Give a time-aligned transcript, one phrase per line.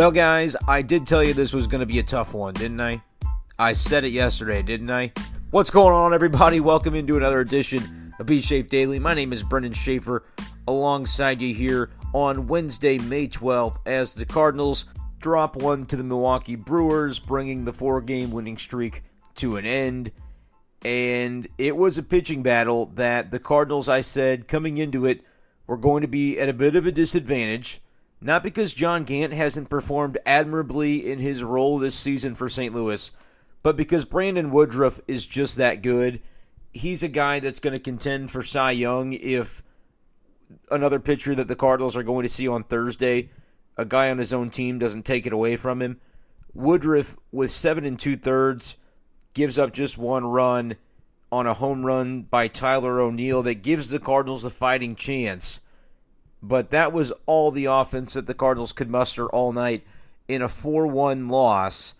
[0.00, 2.80] Well, guys, I did tell you this was going to be a tough one, didn't
[2.80, 3.02] I?
[3.58, 5.12] I said it yesterday, didn't I?
[5.50, 6.58] What's going on, everybody?
[6.58, 8.98] Welcome into another edition of B Shafe Daily.
[8.98, 10.22] My name is Brendan Schaefer,
[10.66, 14.86] alongside you here on Wednesday, May 12th, as the Cardinals
[15.18, 19.02] drop one to the Milwaukee Brewers, bringing the four game winning streak
[19.34, 20.12] to an end.
[20.82, 25.20] And it was a pitching battle that the Cardinals, I said, coming into it,
[25.66, 27.82] were going to be at a bit of a disadvantage.
[28.20, 32.74] Not because John Gant hasn't performed admirably in his role this season for St.
[32.74, 33.10] Louis,
[33.62, 36.20] but because Brandon Woodruff is just that good.
[36.72, 39.62] He's a guy that's going to contend for Cy Young if
[40.70, 43.30] another pitcher that the Cardinals are going to see on Thursday,
[43.76, 46.00] a guy on his own team, doesn't take it away from him.
[46.52, 48.76] Woodruff, with seven and two thirds,
[49.34, 50.76] gives up just one run
[51.32, 55.60] on a home run by Tyler O'Neill that gives the Cardinals a fighting chance.
[56.42, 59.84] But that was all the offense that the Cardinals could muster all night
[60.26, 61.94] in a 4 1 loss.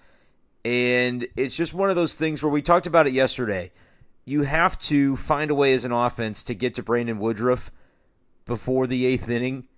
[0.65, 3.71] And it's just one of those things where we talked about it yesterday.
[4.25, 7.71] You have to find a way as an offense to get to Brandon Woodruff
[8.45, 9.69] before the eighth inning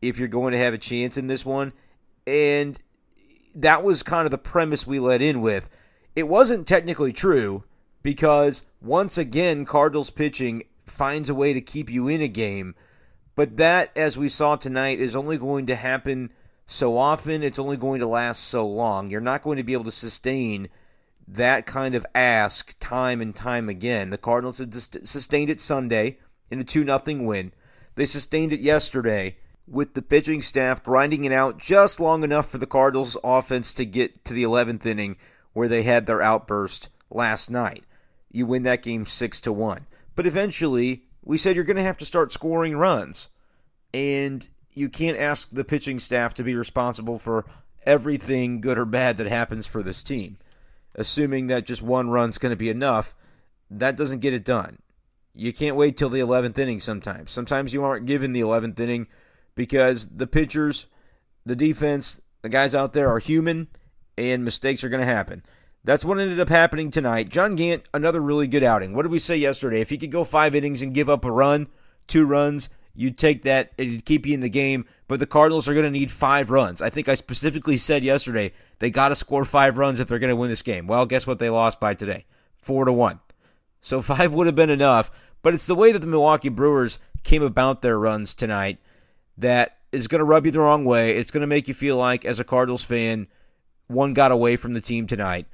[0.00, 1.72] if you're going to have a chance in this one.
[2.26, 2.80] And
[3.54, 5.70] that was kind of the premise we let in with.
[6.14, 7.64] It wasn't technically true
[8.02, 12.74] because once again, Cardinals pitching finds a way to keep you in a game.
[13.34, 16.32] But that, as we saw tonight, is only going to happen
[16.66, 17.42] so often.
[17.42, 19.10] It's only going to last so long.
[19.10, 20.68] You're not going to be able to sustain
[21.26, 24.10] that kind of ask time and time again.
[24.10, 26.18] The Cardinals had sustained it Sunday
[26.50, 27.52] in a 2 0 win.
[27.94, 29.36] They sustained it yesterday
[29.66, 33.84] with the pitching staff grinding it out just long enough for the Cardinals offense to
[33.84, 35.16] get to the 11th inning
[35.52, 37.84] where they had their outburst last night.
[38.30, 39.86] You win that game 6 to 1.
[40.14, 43.28] But eventually, we said you're going to have to start scoring runs.
[43.94, 47.44] And you can't ask the pitching staff to be responsible for
[47.84, 50.38] everything good or bad that happens for this team.
[50.94, 53.14] Assuming that just one run's going to be enough,
[53.70, 54.78] that doesn't get it done.
[55.34, 57.30] You can't wait till the 11th inning sometimes.
[57.30, 59.08] Sometimes you aren't given the 11th inning
[59.54, 60.86] because the pitchers,
[61.46, 63.68] the defense, the guys out there are human
[64.18, 65.42] and mistakes are going to happen.
[65.84, 67.28] That's what ended up happening tonight.
[67.28, 68.94] John Gant, another really good outing.
[68.94, 69.80] What did we say yesterday?
[69.80, 71.66] If he could go five innings and give up a run,
[72.06, 73.72] two runs, you'd take that.
[73.76, 74.86] It'd keep you in the game.
[75.08, 76.80] But the Cardinals are going to need five runs.
[76.80, 80.30] I think I specifically said yesterday they got to score five runs if they're going
[80.30, 80.86] to win this game.
[80.86, 81.40] Well, guess what?
[81.40, 82.26] They lost by today,
[82.58, 83.18] four to one.
[83.80, 85.10] So five would have been enough.
[85.42, 88.78] But it's the way that the Milwaukee Brewers came about their runs tonight
[89.38, 91.16] that is going to rub you the wrong way.
[91.16, 93.26] It's going to make you feel like, as a Cardinals fan,
[93.88, 95.46] one got away from the team tonight.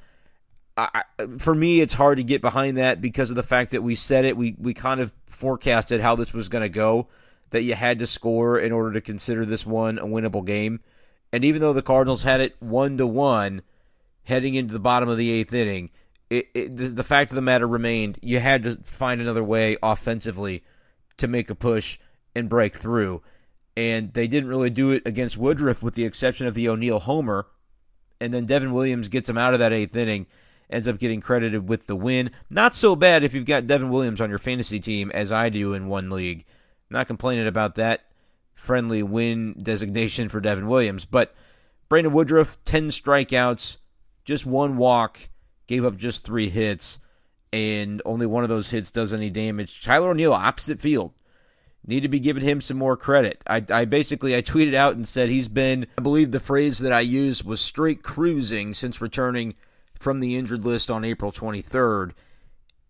[0.78, 1.02] I,
[1.38, 4.24] for me, it's hard to get behind that because of the fact that we said
[4.24, 4.36] it.
[4.36, 7.08] We we kind of forecasted how this was going to go.
[7.50, 10.80] That you had to score in order to consider this one a winnable game.
[11.32, 13.62] And even though the Cardinals had it one to one
[14.22, 15.90] heading into the bottom of the eighth inning,
[16.30, 19.78] it, it, the, the fact of the matter remained you had to find another way
[19.82, 20.62] offensively
[21.16, 21.98] to make a push
[22.34, 23.22] and break through.
[23.76, 27.46] And they didn't really do it against Woodruff, with the exception of the O'Neill homer.
[28.20, 30.26] And then Devin Williams gets him out of that eighth inning
[30.70, 32.30] ends up getting credited with the win.
[32.50, 35.74] Not so bad if you've got Devin Williams on your fantasy team, as I do
[35.74, 36.44] in one league.
[36.90, 38.08] Not complaining about that
[38.54, 41.04] friendly win designation for Devin Williams.
[41.04, 41.34] But
[41.88, 43.78] Brandon Woodruff, 10 strikeouts,
[44.24, 45.18] just one walk,
[45.66, 46.98] gave up just three hits,
[47.52, 49.82] and only one of those hits does any damage.
[49.82, 51.12] Tyler O'Neill, opposite field.
[51.86, 53.40] Need to be giving him some more credit.
[53.46, 56.92] I, I basically I tweeted out and said he's been I believe the phrase that
[56.92, 59.54] I used was straight cruising since returning
[59.98, 62.12] from the injured list on April 23rd.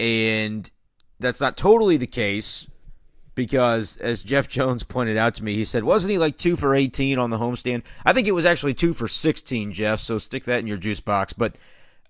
[0.00, 0.70] And
[1.18, 2.66] that's not totally the case
[3.34, 6.74] because, as Jeff Jones pointed out to me, he said, wasn't he like two for
[6.74, 7.82] 18 on the homestand?
[8.04, 11.00] I think it was actually two for 16, Jeff, so stick that in your juice
[11.00, 11.32] box.
[11.32, 11.56] But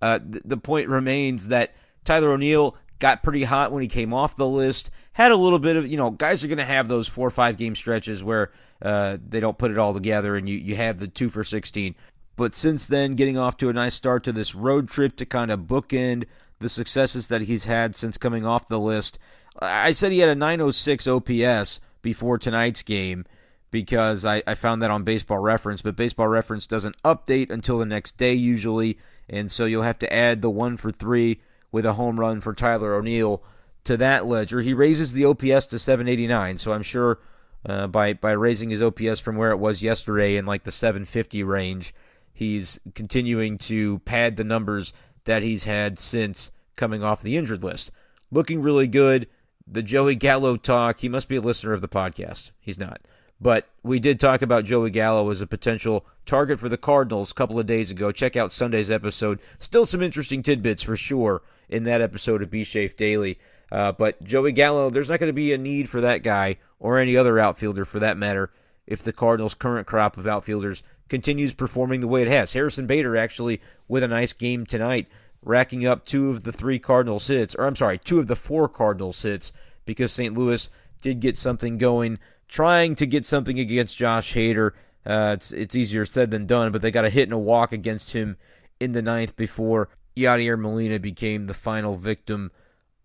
[0.02, 4.36] uh, th- the point remains that Tyler O'Neill got pretty hot when he came off
[4.36, 4.90] the list.
[5.12, 7.30] Had a little bit of, you know, guys are going to have those four or
[7.30, 8.50] five game stretches where
[8.82, 11.94] uh, they don't put it all together and you, you have the two for 16.
[12.38, 15.50] But since then, getting off to a nice start to this road trip to kind
[15.50, 16.26] of bookend
[16.60, 19.18] the successes that he's had since coming off the list.
[19.60, 23.26] I said he had a 906 OPS before tonight's game
[23.72, 27.86] because I, I found that on Baseball Reference, but Baseball Reference doesn't update until the
[27.86, 28.98] next day usually,
[29.28, 31.40] and so you'll have to add the one for three
[31.72, 33.42] with a home run for Tyler O'Neill
[33.82, 34.60] to that ledger.
[34.60, 37.18] He raises the OPS to 789, so I'm sure
[37.66, 41.42] uh, by by raising his OPS from where it was yesterday in like the 750
[41.42, 41.92] range
[42.38, 44.92] He's continuing to pad the numbers
[45.24, 47.90] that he's had since coming off the injured list.
[48.30, 49.26] Looking really good.
[49.66, 52.52] The Joey Gallo talk, he must be a listener of the podcast.
[52.60, 53.00] He's not.
[53.40, 57.34] But we did talk about Joey Gallo as a potential target for the Cardinals a
[57.34, 58.12] couple of days ago.
[58.12, 59.40] Check out Sunday's episode.
[59.58, 63.40] Still some interesting tidbits for sure in that episode of B Shafe Daily.
[63.72, 67.00] Uh, but Joey Gallo, there's not going to be a need for that guy or
[67.00, 68.52] any other outfielder for that matter
[68.86, 72.52] if the Cardinals' current crop of outfielders continues performing the way it has.
[72.52, 75.08] Harrison Bader actually with a nice game tonight,
[75.42, 78.68] racking up two of the three Cardinals hits, or I'm sorry, two of the four
[78.68, 79.52] Cardinals hits
[79.84, 80.36] because St.
[80.36, 80.70] Louis
[81.00, 82.18] did get something going,
[82.48, 84.72] trying to get something against Josh Hader.
[85.06, 87.72] Uh, it's it's easier said than done, but they got a hit and a walk
[87.72, 88.36] against him
[88.80, 92.50] in the ninth before Yadier Molina became the final victim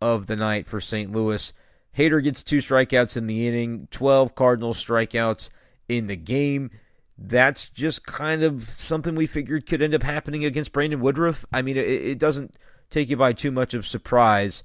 [0.01, 1.11] of the night for St.
[1.11, 1.53] Louis.
[1.97, 5.49] Hader gets two strikeouts in the inning, 12 Cardinal strikeouts
[5.87, 6.71] in the game.
[7.17, 11.45] That's just kind of something we figured could end up happening against Brandon Woodruff.
[11.53, 12.57] I mean, it, it doesn't
[12.89, 14.63] take you by too much of surprise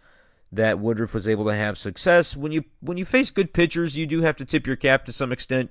[0.51, 2.37] that Woodruff was able to have success.
[2.37, 5.13] When you when you face good pitchers, you do have to tip your cap to
[5.13, 5.71] some extent.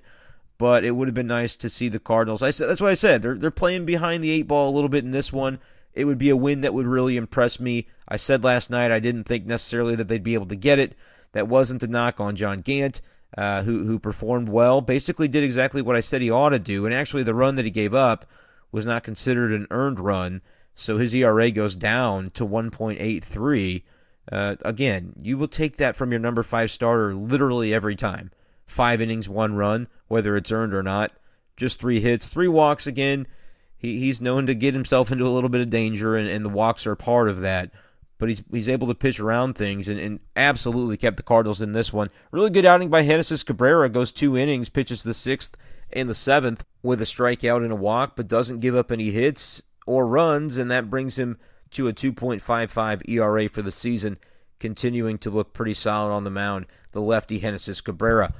[0.59, 2.41] But it would have been nice to see the Cardinals.
[2.41, 3.21] I said that's what I said.
[3.21, 5.59] They're they're playing behind the eight ball a little bit in this one
[5.97, 7.87] it would be a win that would really impress me.
[8.07, 10.95] I said last night I didn't think necessarily that they'd be able to get it.
[11.31, 13.01] That wasn't a knock on John Gant,
[13.37, 14.81] uh, who who performed well.
[14.81, 16.85] Basically, did exactly what I said he ought to do.
[16.85, 18.25] And actually, the run that he gave up
[18.71, 20.41] was not considered an earned run,
[20.75, 23.83] so his ERA goes down to 1.83.
[24.29, 28.29] Uh, again, you will take that from your number five starter literally every time.
[28.65, 31.13] Five innings, one run, whether it's earned or not.
[31.55, 33.25] Just three hits, three walks again
[33.77, 36.49] he, he's known to get himself into a little bit of danger, and, and the
[36.49, 37.71] walks are part of that.
[38.17, 41.71] But he's he's able to pitch around things and, and absolutely kept the Cardinals in
[41.71, 42.09] this one.
[42.31, 43.89] Really good outing by Genesis Cabrera.
[43.89, 45.55] Goes two innings, pitches the sixth
[45.91, 49.61] and the seventh with a strikeout and a walk, but doesn't give up any hits
[49.85, 51.37] or runs, and that brings him
[51.71, 54.17] to a 2.55 ERA for the season,
[54.59, 56.65] continuing to look pretty solid on the mound.
[56.91, 58.33] The lefty Genesis Cabrera.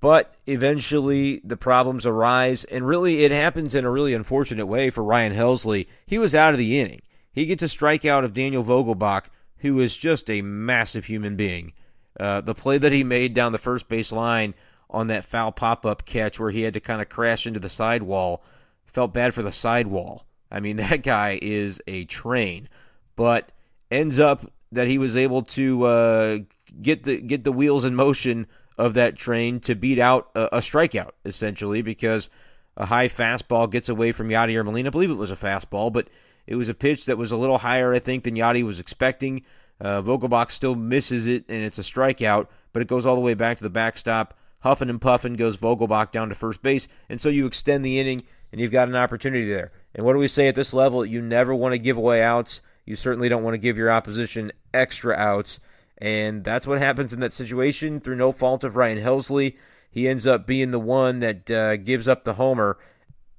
[0.00, 5.02] But eventually the problems arise, and really it happens in a really unfortunate way for
[5.02, 5.88] Ryan Helsley.
[6.06, 7.00] He was out of the inning.
[7.36, 9.26] He gets a strikeout of Daniel Vogelbach,
[9.58, 11.74] who is just a massive human being.
[12.18, 14.54] Uh, the play that he made down the first base line
[14.88, 17.68] on that foul pop up catch where he had to kind of crash into the
[17.68, 18.42] sidewall
[18.86, 20.26] felt bad for the sidewall.
[20.50, 22.70] I mean, that guy is a train,
[23.16, 23.52] but
[23.90, 26.38] ends up that he was able to uh,
[26.80, 28.46] get the get the wheels in motion
[28.78, 32.30] of that train to beat out a, a strikeout, essentially, because
[32.78, 34.88] a high fastball gets away from Yadier Molina.
[34.88, 36.08] I believe it was a fastball, but
[36.46, 39.44] it was a pitch that was a little higher, I think, than Yadi was expecting.
[39.80, 43.34] Uh, Vogelbach still misses it, and it's a strikeout, but it goes all the way
[43.34, 44.34] back to the backstop.
[44.60, 48.22] Huffing and puffing goes Vogelbach down to first base, and so you extend the inning,
[48.52, 49.70] and you've got an opportunity there.
[49.94, 51.04] And what do we say at this level?
[51.04, 52.62] You never want to give away outs.
[52.84, 55.60] You certainly don't want to give your opposition extra outs.
[55.98, 59.56] And that's what happens in that situation through no fault of Ryan Helsley.
[59.90, 62.78] He ends up being the one that uh, gives up the homer.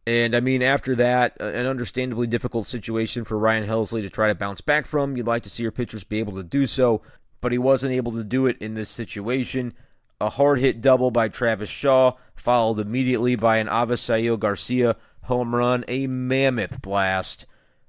[0.08, 4.36] And I mean, after that, an understandably difficult situation for Ryan Helsley to try to
[4.36, 5.18] bounce back from.
[5.18, 7.02] You'd like to see your pitchers be able to do so,
[7.42, 9.74] but he wasn't able to do it in this situation.
[10.22, 15.84] A hard hit double by Travis Shaw, followed immediately by an Avisail Garcia home run,
[15.90, 17.46] a mammoth blast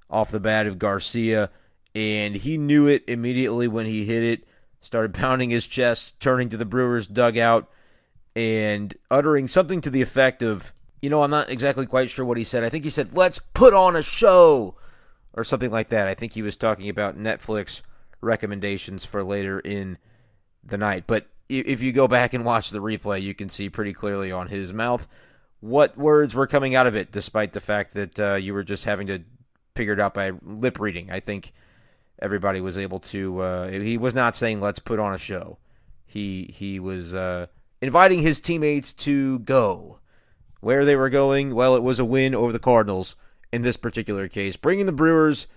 [0.09, 1.49] off the bat of Garcia.
[1.95, 4.45] And he knew it immediately when he hit it
[4.81, 7.69] started pounding his chest, turning to the Brewers' dugout,
[8.35, 12.37] and uttering something to the effect of, you know, I'm not exactly quite sure what
[12.37, 12.63] he said.
[12.63, 14.75] I think he said, let's put on a show,
[15.33, 16.07] or something like that.
[16.07, 17.81] I think he was talking about Netflix
[18.21, 19.97] recommendations for later in
[20.63, 21.05] the night.
[21.07, 24.47] But if you go back and watch the replay, you can see pretty clearly on
[24.47, 25.07] his mouth
[25.61, 28.85] what words were coming out of it, despite the fact that uh, you were just
[28.85, 29.21] having to
[29.75, 31.11] figure it out by lip reading.
[31.11, 31.53] I think
[32.21, 33.39] everybody was able to.
[33.39, 35.57] Uh, he was not saying let's put on a show.
[36.05, 37.47] He he was uh,
[37.81, 39.98] inviting his teammates to go.
[40.61, 43.15] Where they were going, well, it was a win over the Cardinals
[43.51, 45.47] in this particular case, bringing the Brewers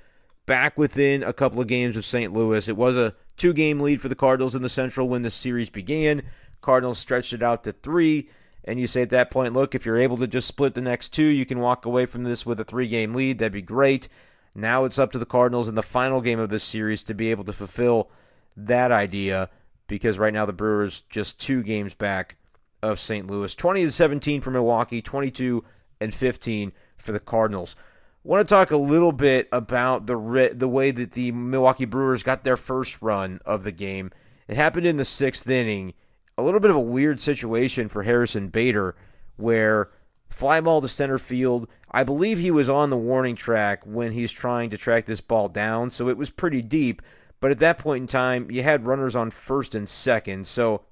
[0.46, 2.32] back within a couple of games of St.
[2.32, 2.68] Louis.
[2.68, 6.22] It was a two-game lead for the Cardinals in the Central when the series began.
[6.60, 8.28] Cardinals stretched it out to three.
[8.64, 11.10] And you say at that point, look, if you're able to just split the next
[11.10, 13.38] two, you can walk away from this with a three game lead.
[13.38, 14.08] That'd be great.
[14.54, 17.30] Now it's up to the Cardinals in the final game of this series to be
[17.30, 18.10] able to fulfill
[18.56, 19.50] that idea
[19.86, 22.36] because right now the Brewers just two games back
[22.82, 23.30] of St.
[23.30, 23.54] Louis.
[23.54, 25.64] 20 to 17 for Milwaukee, 22
[26.00, 27.76] and 15 for the Cardinals.
[28.24, 32.22] I want to talk a little bit about the the way that the Milwaukee Brewers
[32.22, 34.12] got their first run of the game.
[34.46, 35.94] It happened in the sixth inning.
[36.38, 38.94] A little bit of a weird situation for Harrison Bader,
[39.36, 39.90] where
[40.30, 41.68] fly ball to center field.
[41.90, 45.48] I believe he was on the warning track when he's trying to track this ball
[45.48, 47.02] down, so it was pretty deep.
[47.40, 50.82] But at that point in time, you had runners on first and second, so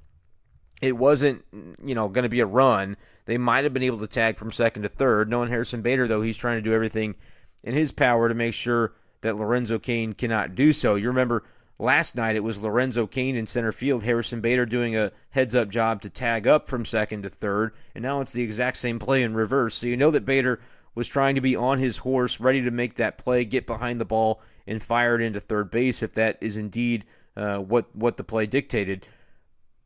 [0.80, 1.44] it wasn't,
[1.84, 2.96] you know, going to be a run.
[3.26, 5.28] they might have been able to tag from second to third.
[5.28, 7.14] Knowing Harrison Bader, though, he's trying to do everything
[7.62, 10.94] in his power to make sure that Lorenzo Cain cannot do so.
[10.94, 11.44] You remember
[11.78, 15.68] last night it was Lorenzo Cain in center field, Harrison Bader doing a heads up
[15.68, 19.22] job to tag up from second to third, and now it's the exact same play
[19.22, 19.74] in reverse.
[19.74, 20.60] So you know that Bader
[20.94, 24.04] was trying to be on his horse, ready to make that play, get behind the
[24.04, 27.04] ball, and fire it into third base if that is indeed
[27.36, 29.06] uh, what what the play dictated.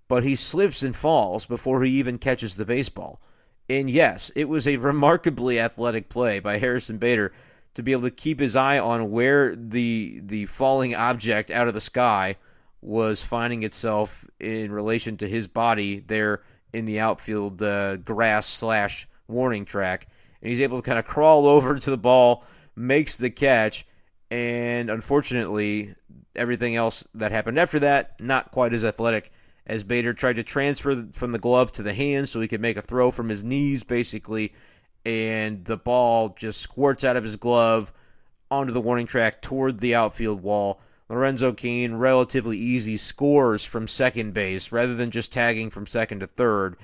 [0.09, 3.21] But he slips and falls before he even catches the baseball.
[3.69, 7.33] And yes, it was a remarkably athletic play by Harrison Bader
[7.75, 11.75] to be able to keep his eye on where the the falling object out of
[11.75, 12.37] the sky
[12.81, 16.43] was finding itself in relation to his body there
[16.73, 20.07] in the outfield uh, grass slash warning track,
[20.43, 22.45] and he's able to kind of crawl over to the ball,
[22.77, 23.87] makes the catch,
[24.31, 25.95] and unfortunately,
[26.37, 29.33] everything else that happened after that not quite as athletic
[29.67, 32.77] as Bader tried to transfer from the glove to the hand so he could make
[32.77, 34.53] a throw from his knees, basically
[35.05, 37.93] and the ball just squirts out of his glove
[38.51, 40.81] onto the warning track toward the outfield wall.
[41.09, 46.27] Lorenzo Cain relatively easy scores from second base rather than just tagging from second to
[46.27, 46.77] third.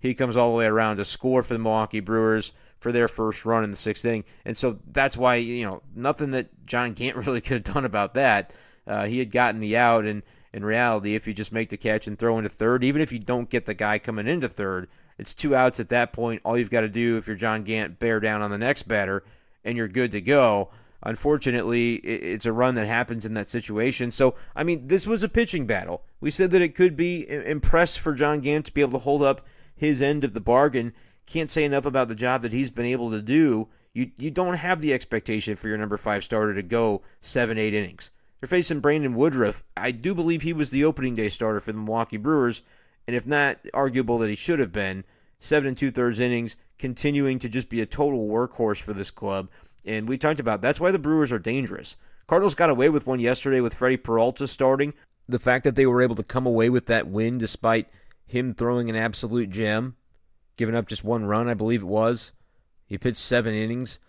[0.00, 3.44] He comes all the way around to score for the Milwaukee Brewers for their first
[3.44, 4.24] run in the sixth inning.
[4.44, 8.14] And so that's why, you know, nothing that John Gant really could have done about
[8.14, 8.52] that.
[8.86, 12.06] Uh, he had gotten the out, and in reality, if you just make the catch
[12.06, 14.88] and throw into third, even if you don't get the guy coming into third,
[15.18, 16.40] it's two outs at that point.
[16.44, 19.24] All you've got to do, if you're John Gant, bear down on the next batter,
[19.64, 20.70] and you're good to go.
[21.02, 24.10] Unfortunately, it's a run that happens in that situation.
[24.10, 26.02] So, I mean, this was a pitching battle.
[26.20, 29.22] We said that it could be impressed for John Gant to be able to hold
[29.22, 30.92] up his end of the bargain.
[31.26, 33.68] Can't say enough about the job that he's been able to do.
[33.92, 37.74] You you don't have the expectation for your number five starter to go seven eight
[37.74, 38.10] innings.
[38.40, 39.64] They're facing Brandon Woodruff.
[39.76, 42.62] I do believe he was the opening day starter for the Milwaukee Brewers
[43.08, 45.02] and if not arguable that he should have been,
[45.40, 49.48] seven and two thirds innings, continuing to just be a total workhorse for this club.
[49.86, 51.96] And we talked about that's why the Brewers are dangerous.
[52.26, 54.92] Cardinals got away with one yesterday with Freddie Peralta starting.
[55.26, 57.88] The fact that they were able to come away with that win despite
[58.26, 59.96] him throwing an absolute gem,
[60.58, 62.32] giving up just one run, I believe it was.
[62.84, 64.00] He pitched seven innings.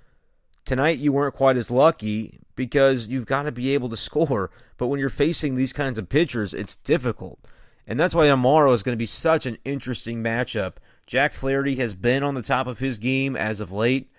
[0.69, 4.51] Tonight you weren't quite as lucky because you've got to be able to score.
[4.77, 7.39] But when you're facing these kinds of pitchers, it's difficult.
[7.87, 10.73] And that's why tomorrow is going to be such an interesting matchup.
[11.07, 14.11] Jack Flaherty has been on the top of his game as of late.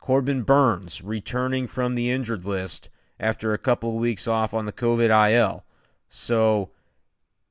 [0.00, 2.88] Corbin Burnes returning from the injured list
[3.20, 5.64] after a couple of weeks off on the COVID IL.
[6.08, 6.70] So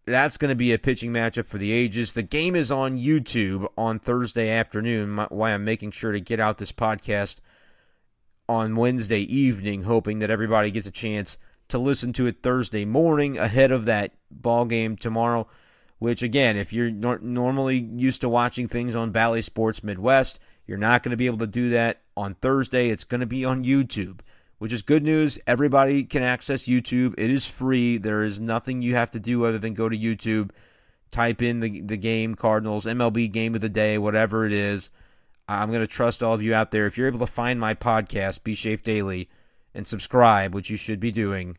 [0.03, 2.11] that's going to be a pitching matchup for the ages.
[2.11, 5.15] The game is on YouTube on Thursday afternoon.
[5.29, 7.37] Why I'm making sure to get out this podcast
[8.49, 11.37] on Wednesday evening, hoping that everybody gets a chance
[11.67, 15.47] to listen to it Thursday morning ahead of that ball game tomorrow.
[15.99, 20.79] Which again, if you're nor- normally used to watching things on Bally Sports Midwest, you're
[20.79, 22.89] not going to be able to do that on Thursday.
[22.89, 24.21] It's going to be on YouTube,
[24.57, 25.37] which is good news.
[25.45, 27.13] Everybody can access YouTube.
[27.19, 27.99] It is free.
[27.99, 30.49] There is nothing you have to do other than go to YouTube,
[31.11, 34.89] type in the the game Cardinals MLB game of the day, whatever it is.
[35.49, 36.85] I'm going to trust all of you out there.
[36.85, 39.29] If you're able to find my podcast, B Shafe Daily
[39.73, 41.57] and subscribe, which you should be doing.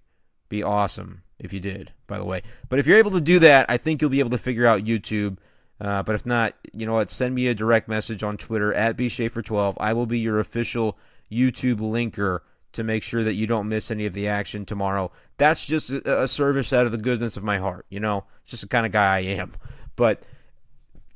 [0.48, 2.42] Be awesome if you did, by the way.
[2.68, 4.84] But if you're able to do that, I think you'll be able to figure out
[4.84, 5.38] YouTube.
[5.80, 7.10] Uh, but if not, you know what?
[7.10, 9.74] Send me a direct message on Twitter at bshafer12.
[9.78, 10.96] I will be your official
[11.30, 12.40] YouTube linker
[12.72, 15.10] to make sure that you don't miss any of the action tomorrow.
[15.36, 17.86] That's just a, a service out of the goodness of my heart.
[17.90, 19.52] You know, it's just the kind of guy I am.
[19.96, 20.24] But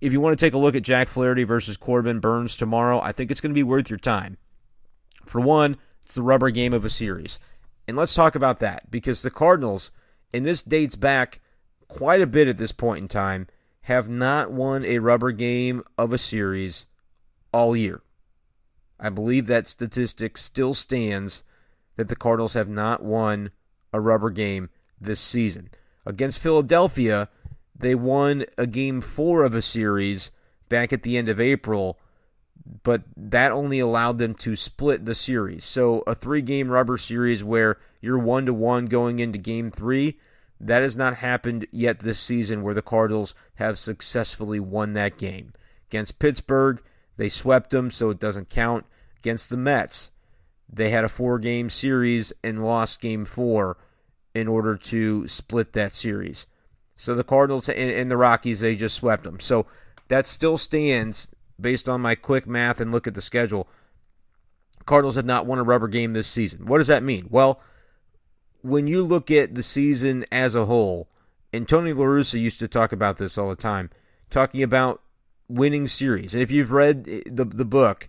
[0.05, 3.13] if you want to take a look at Jack Flaherty versus Corbin Burnes tomorrow, I
[3.13, 4.37] think it's going to be worth your time.
[5.25, 7.41] For one, it's the rubber game of a series.
[7.89, 9.91] And let's talk about that because the Cardinals,
[10.31, 11.41] and this dates back
[11.89, 13.47] quite a bit at this point in time,
[13.81, 16.85] have not won a rubber game of a series
[17.51, 18.03] all year.
[19.01, 21.45] I believe that statistic still stands
[21.97, 23.53] that the Cardinals have not won
[23.91, 24.69] a rubber game
[25.01, 25.71] this season.
[26.05, 27.31] Against Philadelphia,
[27.77, 30.31] they won a game four of a series
[30.69, 31.99] back at the end of April
[32.83, 35.65] but that only allowed them to split the series.
[35.65, 40.19] So a three game rubber series where you're one to one going into game three,
[40.61, 45.53] that has not happened yet this season where the Cardinals have successfully won that game.
[45.91, 46.83] Against Pittsburgh,
[47.17, 48.87] they swept them, so it doesn't count.
[49.19, 50.11] Against the Mets,
[50.73, 53.77] they had a four game series and lost game four
[54.35, 56.47] in order to split that series.
[56.97, 59.41] So the Cardinals and, the Rockies, they just swept them.
[59.41, 59.67] So
[60.09, 61.29] that still stands
[61.61, 63.69] based on my quick math and look at the schedule,
[64.87, 66.67] Cardinals have not won a rubber game this season.
[66.67, 67.27] What does that mean?
[67.31, 67.61] Well,
[68.63, 71.09] when you look at the season as a whole,
[71.53, 73.91] and Tony La Russa used to talk about this all the time,
[74.31, 75.01] talking about
[75.49, 76.35] winning series.
[76.35, 78.09] And if you've read the the book,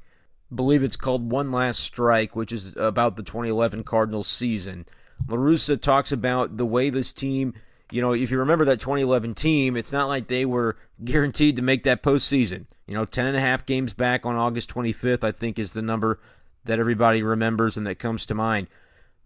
[0.51, 4.85] I believe it's called One Last Strike, which is about the 2011 Cardinals season.
[5.27, 7.53] La Russa talks about the way this team,
[7.91, 11.61] you know, if you remember that 2011 team, it's not like they were guaranteed to
[11.61, 12.65] make that postseason.
[12.87, 15.81] You know, 10 and a half games back on August 25th, I think is the
[15.81, 16.19] number
[16.65, 18.67] that everybody remembers and that comes to mind.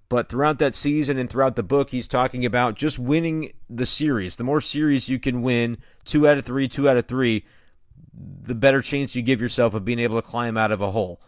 [0.09, 4.35] But throughout that season and throughout the book, he's talking about just winning the series.
[4.35, 7.45] The more series you can win, two out of three, two out of three,
[8.41, 11.21] the better chance you give yourself of being able to climb out of a hole.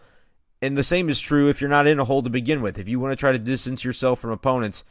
[0.63, 2.79] And the same is true if you're not in a hole to begin with.
[2.79, 4.83] If you want to try to distance yourself from opponents,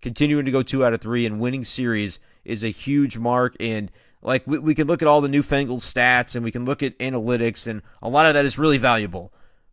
[0.00, 3.56] continuing to go two out of three and winning series is a huge mark.
[3.60, 3.90] And
[4.22, 6.98] like we, we can look at all the newfangled stats and we can look at
[6.98, 9.32] analytics, and a lot of that is really valuable.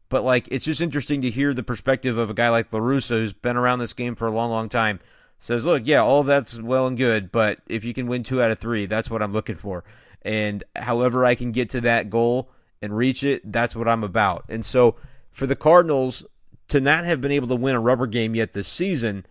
[0.10, 3.10] But like, it's just interesting to hear the perspective of a guy like La Russa,
[3.10, 5.00] who's been around this game for a long, long time.
[5.38, 8.52] Says, look, yeah, all that's well and good, but if you can win two out
[8.52, 9.84] of three, that's what I'm looking for.
[10.22, 12.50] And however I can get to that goal
[12.82, 14.46] and reach it, that's what I'm about.
[14.48, 14.96] And so
[15.32, 16.24] for the Cardinals
[16.70, 19.26] to not have been able to win a rubber game yet this season,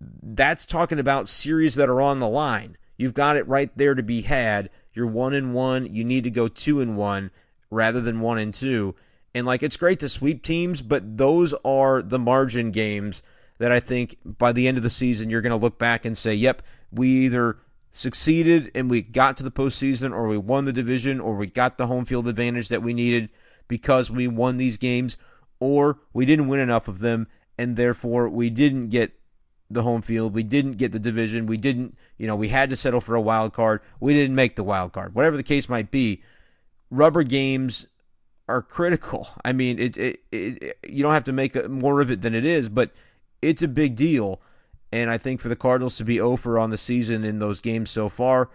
[0.00, 2.76] that's talking about series that are on the line.
[2.96, 4.70] You've got it right there to be had.
[4.92, 5.94] You're one and one.
[5.94, 7.30] You need to go two and one
[7.70, 8.94] rather than one and two.
[9.34, 13.22] And like it's great to sweep teams, but those are the margin games
[13.58, 16.16] that I think by the end of the season you're going to look back and
[16.16, 17.58] say, "Yep, we either
[17.92, 21.78] succeeded and we got to the postseason, or we won the division, or we got
[21.78, 23.30] the home field advantage that we needed
[23.68, 25.16] because we won these games,
[25.60, 27.26] or we didn't win enough of them,
[27.58, 29.15] and therefore we didn't get
[29.70, 32.76] the home field, we didn't get the division, we didn't, you know, we had to
[32.76, 35.90] settle for a wild card, we didn't make the wild card, whatever the case might
[35.90, 36.22] be."
[36.88, 37.86] Rubber games
[38.48, 39.28] are critical.
[39.44, 42.44] I mean, it, it, it you don't have to make more of it than it
[42.44, 42.92] is, but
[43.42, 44.40] it's a big deal.
[44.92, 47.90] And I think for the Cardinals to be over on the season in those games
[47.90, 48.50] so far,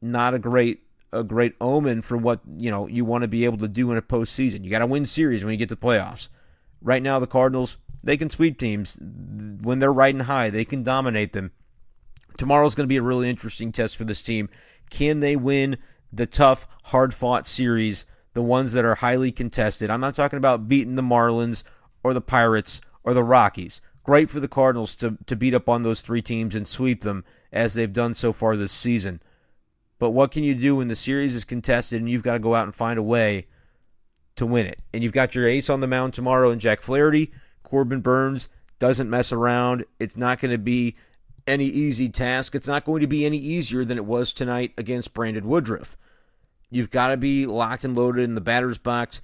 [0.00, 0.82] not a great
[1.12, 3.96] a great omen for what you know you want to be able to do in
[3.98, 4.64] a postseason.
[4.64, 6.28] You got to win series when you get to the playoffs.
[6.80, 10.50] Right now, the Cardinals they can sweep teams when they're riding high.
[10.50, 11.52] They can dominate them.
[12.38, 14.48] Tomorrow's going to be a really interesting test for this team.
[14.90, 15.78] Can they win
[16.12, 19.90] the tough, hard fought series the ones that are highly contested.
[19.90, 21.62] I'm not talking about beating the Marlins
[22.02, 23.80] or the Pirates or the Rockies.
[24.02, 27.24] Great for the Cardinals to, to beat up on those three teams and sweep them
[27.52, 29.22] as they've done so far this season.
[29.98, 32.54] But what can you do when the series is contested and you've got to go
[32.54, 33.46] out and find a way
[34.36, 34.80] to win it?
[34.92, 37.32] And you've got your ace on the mound tomorrow in Jack Flaherty.
[37.64, 38.48] Corbin Burnes
[38.78, 39.84] doesn't mess around.
[39.98, 40.94] It's not going to be
[41.46, 42.54] any easy task.
[42.54, 45.96] It's not going to be any easier than it was tonight against Brandon Woodruff.
[46.70, 49.20] You've got to be locked and loaded in the batter's box.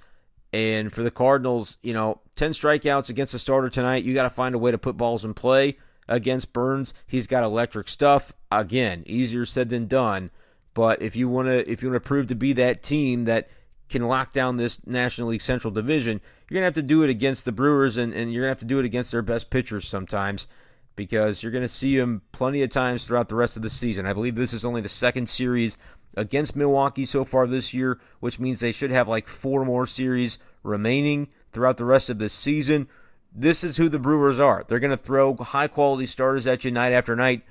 [0.53, 4.03] And for the Cardinals, you know, 10 strikeouts against the starter tonight.
[4.03, 5.77] You got to find a way to put balls in play
[6.09, 6.93] against Burnes.
[7.07, 8.33] He's got electric stuff.
[8.51, 10.29] Again, easier said than done.
[10.73, 13.49] But if you want to if you want to prove to be that team that
[13.91, 17.09] can lock down this National League Central Division, you're going to have to do it
[17.09, 19.49] against the Brewers and, and you're going to have to do it against their best
[19.49, 20.47] pitchers sometimes
[20.95, 24.05] because you're going to see them plenty of times throughout the rest of the season.
[24.05, 25.77] I believe this is only the second series
[26.15, 30.37] against Milwaukee so far this year, which means they should have like four more series
[30.63, 32.87] remaining throughout the rest of this season.
[33.33, 34.65] This is who the Brewers are.
[34.67, 37.43] They're going to throw high quality starters at you night after night.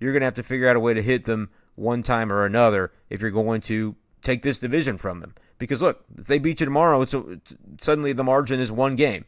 [0.00, 2.44] You're going to have to figure out a way to hit them one time or
[2.44, 5.34] another if you're going to take this division from them.
[5.58, 8.96] Because look, if they beat you tomorrow, it's, a, it's suddenly the margin is one
[8.96, 9.24] game.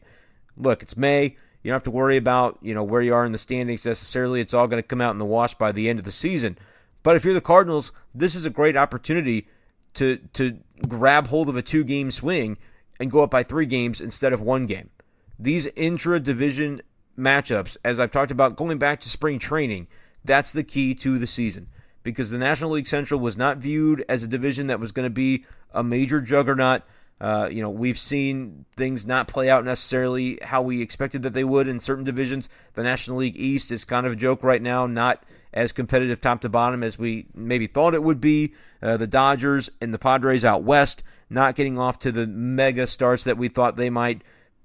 [0.57, 1.35] Look, it's May.
[1.63, 4.41] You don't have to worry about you know where you are in the standings necessarily.
[4.41, 6.57] It's all going to come out in the wash by the end of the season.
[7.03, 9.47] But if you're the Cardinals, this is a great opportunity
[9.95, 12.57] to to grab hold of a two game swing
[12.99, 14.89] and go up by three games instead of one game.
[15.37, 16.81] These intra division
[17.17, 19.87] matchups, as I've talked about going back to spring training,
[20.23, 21.67] that's the key to the season.
[22.03, 25.11] Because the National League Central was not viewed as a division that was going to
[25.11, 26.81] be a major juggernaut.
[27.19, 31.43] Uh, you know, we've seen things not play out necessarily how we expected that they
[31.43, 32.49] would in certain divisions.
[32.73, 36.41] The National League East is kind of a joke right now, not as competitive top
[36.41, 38.53] to bottom as we maybe thought it would be.
[38.81, 43.23] Uh, the Dodgers and the Padres out west not getting off to the mega starts
[43.23, 44.21] that we thought they might,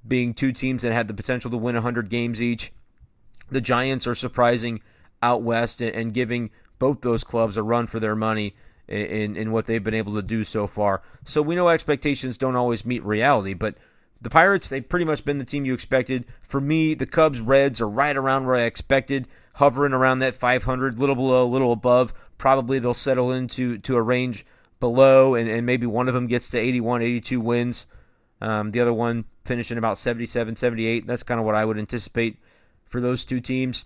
[0.07, 2.73] being two teams that had the potential to win 100 games each.
[3.51, 4.83] The Giants are surprising
[5.23, 8.55] out west and, and giving both those clubs a run for their money
[8.89, 11.03] in, in what they've been able to do so far.
[11.25, 13.77] So we know expectations don't always meet reality, but
[14.21, 16.25] the Pirates, they've pretty much been the team you expected.
[16.43, 20.99] For me, the Cubs Reds are right around where I expected hovering around that 500,
[20.99, 22.13] little below, little above.
[22.39, 24.47] Probably they'll settle into to a range
[24.81, 27.87] below, and, and maybe one of them gets to 81, 82 wins.
[28.41, 31.07] Um, the other one finishing about 77, 78.
[31.07, 32.39] That's kind of what I would anticipate
[32.85, 33.85] for those two teams.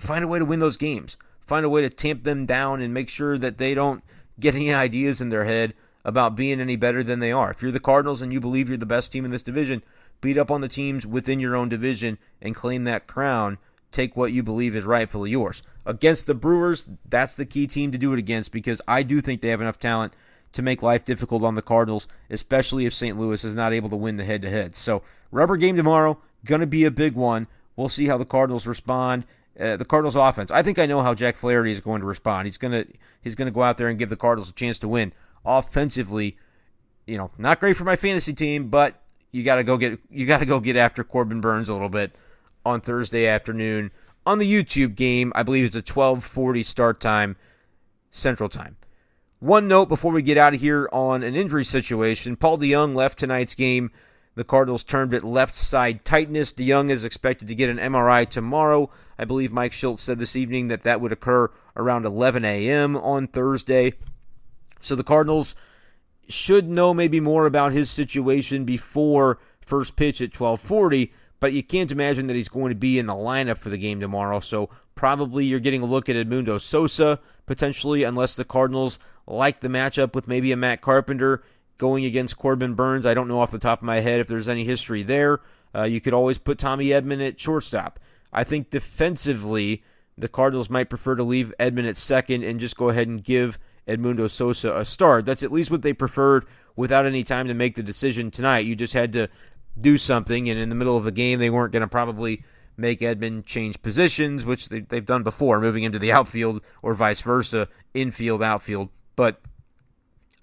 [0.00, 1.16] Find a way to win those games.
[1.46, 4.02] Find a way to tamp them down and make sure that they don't
[4.40, 7.50] get any ideas in their head about being any better than they are.
[7.50, 9.82] If you're the Cardinals and you believe you're the best team in this division,
[10.20, 13.58] beat up on the teams within your own division and claim that crown.
[13.90, 15.62] Take what you believe is rightfully yours.
[15.86, 19.40] Against the Brewers, that's the key team to do it against because I do think
[19.40, 20.14] they have enough talent
[20.52, 23.18] to make life difficult on the Cardinals, especially if St.
[23.18, 24.74] Louis is not able to win the head to head.
[24.76, 27.48] So, rubber game tomorrow, going to be a big one.
[27.76, 29.26] We'll see how the Cardinals respond.
[29.58, 30.50] Uh, the Cardinals offense.
[30.50, 32.46] I think I know how Jack Flaherty is going to respond.
[32.46, 32.86] He's to
[33.22, 35.12] he's to go out there and give the Cardinals a chance to win.
[35.44, 36.36] Offensively,
[37.06, 40.26] you know, not great for my fantasy team, but you got to go get you
[40.26, 42.16] got to go get after Corbin Burnes a little bit
[42.64, 43.90] on Thursday afternoon
[44.26, 45.32] on the YouTube game.
[45.34, 47.36] I believe it's a 12:40 start time
[48.10, 48.76] Central Time.
[49.40, 52.36] One note before we get out of here on an injury situation.
[52.36, 53.90] Paul DeJong left tonight's game.
[54.34, 56.52] The Cardinals termed it left side tightness.
[56.52, 58.90] DeJong is expected to get an MRI tomorrow.
[59.18, 62.96] I believe Mike Shildt said this evening that that would occur around 11 a.m.
[62.96, 63.94] on Thursday.
[64.80, 65.54] So the Cardinals
[66.28, 71.12] should know maybe more about his situation before first pitch at 1240
[71.44, 74.00] but you can't imagine that he's going to be in the lineup for the game
[74.00, 74.40] tomorrow.
[74.40, 79.68] So probably you're getting a look at Edmundo Sosa potentially, unless the Cardinals like the
[79.68, 81.42] matchup with maybe a Matt Carpenter
[81.78, 83.06] going against Corbin Burnes.
[83.06, 85.40] I don't know off the top of my head if there's any history there.
[85.74, 87.98] Uh, you could always put Tommy Edman at shortstop.
[88.32, 89.82] I think defensively,
[90.16, 93.58] the Cardinals might prefer to leave Edman at second and just go ahead and give
[93.88, 95.24] Edmundo Sosa a start.
[95.24, 98.66] That's at least what they preferred without any time to make the decision tonight.
[98.66, 99.28] You just had to
[99.78, 102.44] do something, and in the middle of the game, they weren't going to probably
[102.76, 107.20] make Edman change positions, which they, have done before, moving into the outfield or vice
[107.20, 108.88] versa, infield, outfield.
[109.16, 109.40] But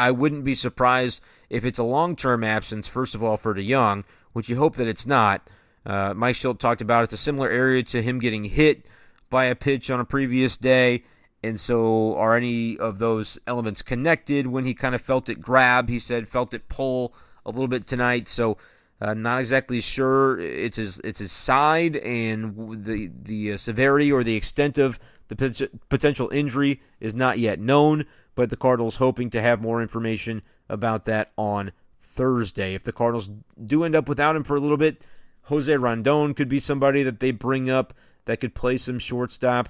[0.01, 4.03] I wouldn't be surprised if it's a long term absence, first of all, for DeJong,
[4.33, 5.47] which you hope that it's not.
[5.85, 8.87] Uh, Mike Shildt talked about it's a similar area to him getting hit
[9.29, 11.03] by a pitch on a previous day.
[11.43, 15.87] And so, are any of those elements connected when he kind of felt it grab?
[15.87, 17.13] He said, felt it pull
[17.45, 18.27] a little bit tonight.
[18.27, 18.57] So,
[18.99, 24.23] uh, not exactly sure it's his it's his side and the the uh, severity or
[24.23, 28.05] the extent of the potential injury is not yet known.
[28.35, 32.73] But the Cardinals hoping to have more information about that on Thursday.
[32.73, 33.29] If the Cardinals
[33.63, 35.03] do end up without him for a little bit,
[35.43, 37.93] Jose Rondon could be somebody that they bring up
[38.25, 39.69] that could play some shortstop.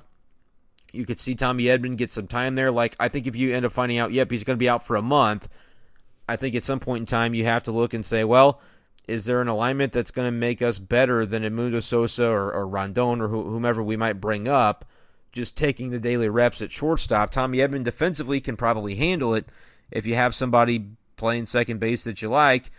[0.92, 2.72] You could see Tommy Edman get some time there.
[2.72, 4.86] Like I think if you end up finding out, yep, he's going to be out
[4.86, 5.48] for a month.
[6.28, 8.62] I think at some point in time you have to look and say, well,
[9.08, 12.68] is there an alignment that's going to make us better than Edmundo Sosa or, or
[12.68, 14.86] Rondon or whomever we might bring up?
[15.32, 17.32] Just taking the daily reps at shortstop.
[17.32, 19.46] Tommy Edman defensively can probably handle it
[19.90, 22.72] if you have somebody playing second base that you like.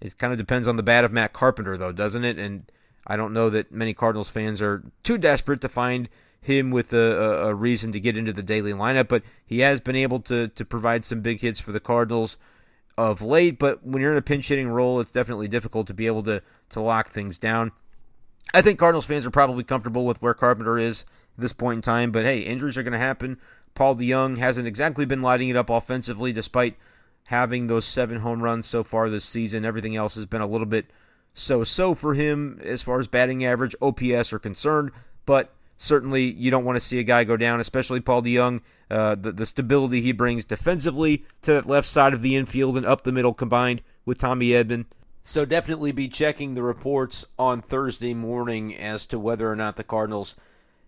[0.00, 2.38] It kind of depends on the bat of Matt Carpenter, though, doesn't it?
[2.38, 2.70] And
[3.06, 6.08] I don't know that many Cardinals fans are too desperate to find
[6.40, 9.94] him with a, a, reason to get into the daily lineup, but he has been
[9.94, 12.36] able to to provide some big hits for the Cardinals
[12.98, 16.06] of late, but when you're in a pinch hitting role, it's definitely difficult to be
[16.06, 17.70] able to to lock things down.
[18.52, 21.04] I think Cardinals fans are probably comfortable with where Carpenter is
[21.36, 23.38] at this point in time, but hey, injuries are going to happen.
[23.74, 26.76] Paul DeJong hasn't exactly been lighting it up offensively, despite
[27.26, 29.64] having those seven home runs so far this season.
[29.64, 30.90] Everything else has been a little bit
[31.34, 34.90] so-so for him as far as batting average, OPS are concerned,
[35.24, 38.60] but certainly you don't want to see a guy go down, especially Paul DeJong.
[38.90, 42.84] Uh, the, the stability he brings defensively to that left side of the infield and
[42.84, 44.84] up the middle combined with Tommy Edman.
[45.22, 49.84] So definitely be checking the reports on Thursday morning as to whether or not the
[49.84, 50.36] Cardinals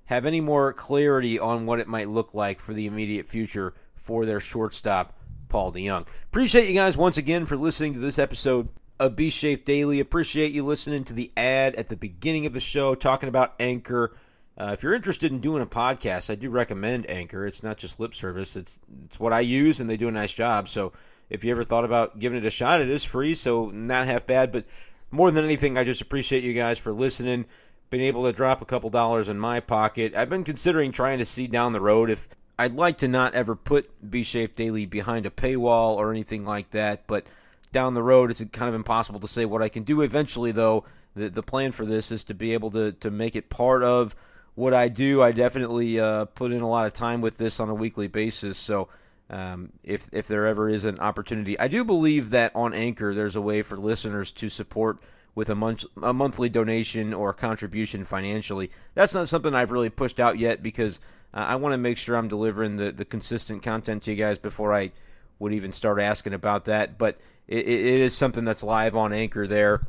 [0.06, 4.26] have any more clarity on what it might look like for the immediate future for
[4.26, 6.06] their shortstop, Paul DeJong.
[6.24, 8.68] Appreciate you guys once again for listening to this episode
[9.00, 10.00] of B Shafe Daily.
[10.00, 14.14] Appreciate you listening to the ad at the beginning of the show talking about Anchor
[14.56, 17.44] uh, if you're interested in doing a podcast, I do recommend Anchor.
[17.44, 20.32] It's not just lip service; it's it's what I use, and they do a nice
[20.32, 20.68] job.
[20.68, 20.92] So
[21.28, 24.26] if you ever thought about giving it a shot, it is free, so not half
[24.26, 24.52] bad.
[24.52, 24.64] But
[25.10, 27.46] more than anything, I just appreciate you guys for listening.
[27.94, 30.16] Been able to drop a couple dollars in my pocket.
[30.16, 32.28] I've been considering trying to see down the road if
[32.58, 36.72] I'd like to not ever put B Shafe Daily behind a paywall or anything like
[36.72, 37.28] that, but
[37.70, 40.00] down the road it's kind of impossible to say what I can do.
[40.00, 40.82] Eventually, though,
[41.14, 44.16] the the plan for this is to be able to to make it part of
[44.56, 45.22] what I do.
[45.22, 48.58] I definitely uh, put in a lot of time with this on a weekly basis.
[48.58, 48.88] So
[49.30, 53.36] um, if if there ever is an opportunity, I do believe that on Anchor there's
[53.36, 54.98] a way for listeners to support
[55.34, 58.70] with a month a monthly donation or contribution financially.
[58.94, 61.00] That's not something I've really pushed out yet because
[61.32, 64.38] uh, I want to make sure I'm delivering the the consistent content to you guys
[64.38, 64.92] before I
[65.38, 66.98] would even start asking about that.
[66.98, 67.18] But
[67.48, 69.82] it, it is something that's live on Anchor there,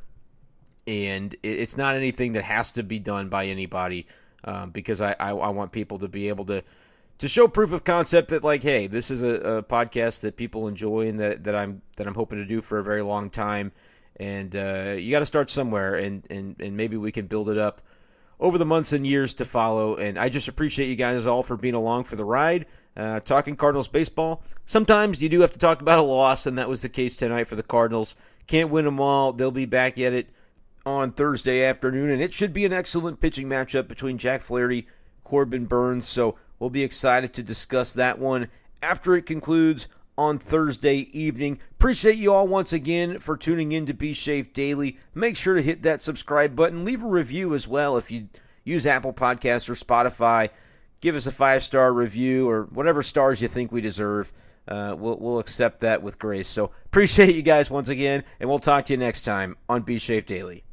[0.88, 4.08] and it's not anything that has to be done by anybody
[4.43, 6.63] um, because I, I, I want people to be able to
[7.17, 10.67] to show proof of concept that like, hey, this is a, a podcast that people
[10.67, 13.71] enjoy and that, that I'm that I'm hoping to do for a very long time.
[14.17, 17.58] And uh, you got to start somewhere, and, and and maybe we can build it
[17.58, 17.82] up
[18.39, 19.95] over the months and years to follow.
[19.95, 22.65] And I just appreciate you guys all for being along for the ride.
[22.95, 24.41] Uh, talking Cardinals baseball.
[24.65, 27.43] Sometimes you do have to talk about a loss, and that was the case tonight
[27.43, 28.15] for the Cardinals.
[28.47, 29.34] Can't win them all.
[29.34, 30.30] They'll be back at it
[30.86, 34.88] on Thursday afternoon, and it should be an excellent pitching matchup between Jack Flaherty,
[35.25, 36.08] Corbin Burnes.
[36.08, 38.47] So we'll be excited to discuss that one
[38.82, 41.60] after it concludes on Thursday evening.
[41.71, 44.97] Appreciate you all once again for tuning in to B Shafe Daily.
[45.13, 46.86] Make sure to hit that subscribe button.
[46.86, 48.30] Leave a review as well if you
[48.63, 50.49] use Apple Podcasts or Spotify.
[51.01, 54.34] Give us a five star review or whatever stars you think we deserve.
[54.67, 56.47] Uh, we'll, we'll accept that with grace.
[56.47, 59.97] So appreciate you guys once again, and we'll talk to you next time on B
[59.97, 60.64] Shafe Daily.